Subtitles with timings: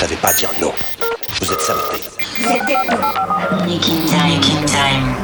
[0.00, 0.72] savez pas dire non.
[1.42, 2.00] Vous êtes saboté.
[2.38, 3.66] Vous.
[3.66, 4.40] Nick In Time.
[4.40, 5.14] Making time.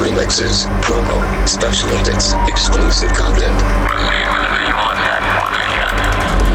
[0.00, 3.54] Remixes, promo, special edits, exclusive content.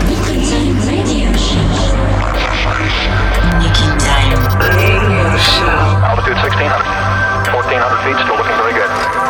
[0.10, 1.64] Nick In Time radio show.
[3.60, 6.04] Nick In Time radio show.
[6.04, 6.84] Altitude 1600.
[7.54, 9.23] 1400 feet, still looking very good.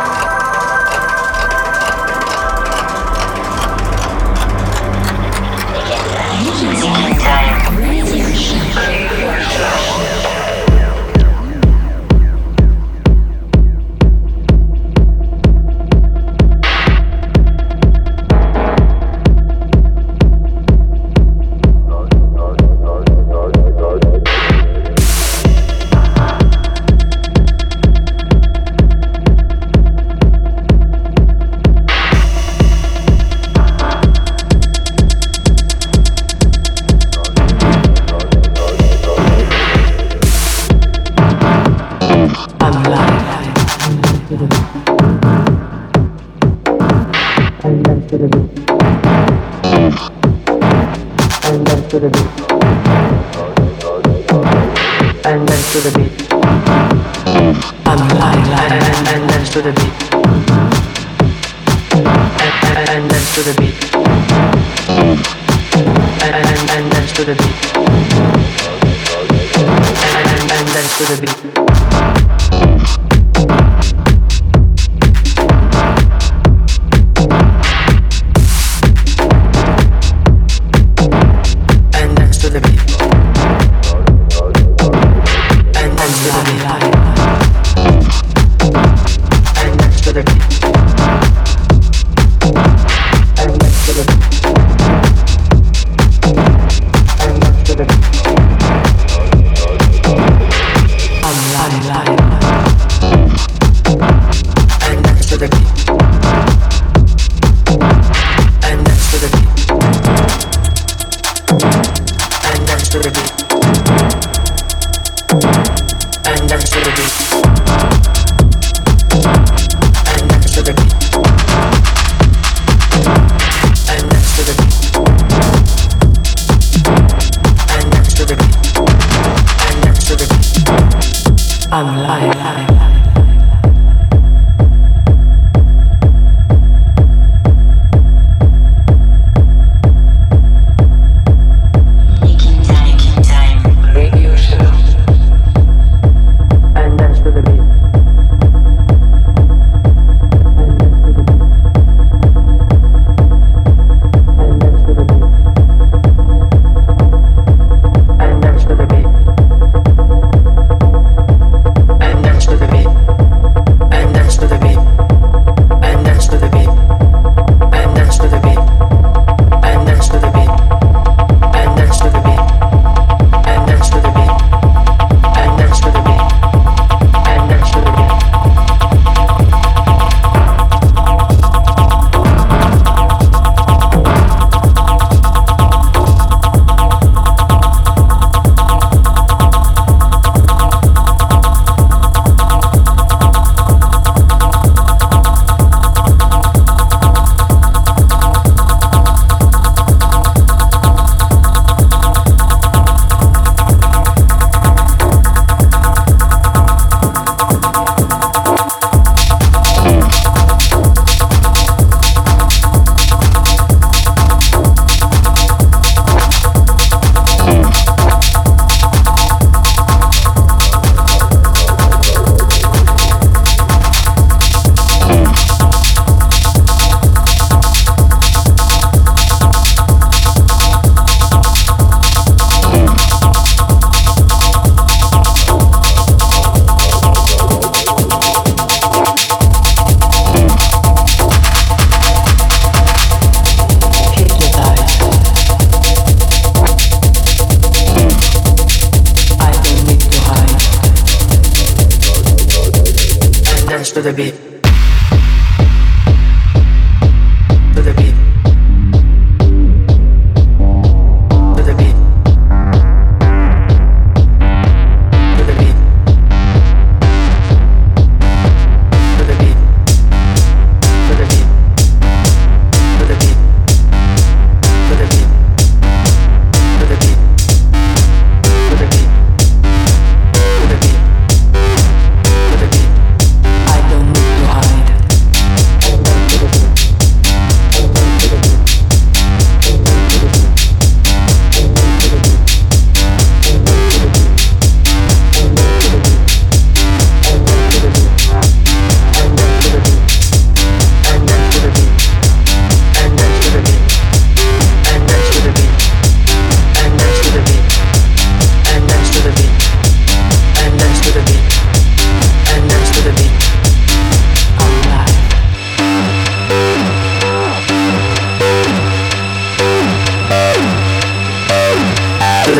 [9.54, 10.13] International.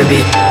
[0.09, 0.44] bit.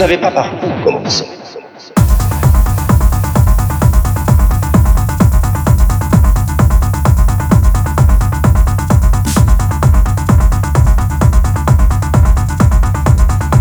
[0.00, 1.26] Savez pas par où commencer.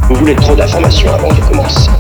[0.08, 1.99] Vous voulez trop d'informations avant de commencer.